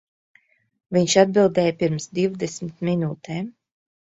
[0.97, 3.55] Viņš atbildēja pirms divdesmit minūtēm.